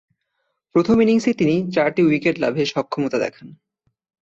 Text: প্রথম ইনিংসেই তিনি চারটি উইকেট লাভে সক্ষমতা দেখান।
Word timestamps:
প্রথম 0.75 0.95
ইনিংসেই 1.01 1.33
তিনি 1.33 1.55
চারটি 1.71 2.01
উইকেট 2.03 2.35
লাভে 2.39 2.63
সক্ষমতা 2.65 3.17
দেখান। 3.17 3.47